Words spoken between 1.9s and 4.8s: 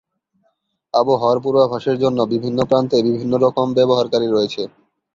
জন্য বিভিন্ন প্রান্তে বিভিন্ন রকম ব্যবহারকারী রয়েছে।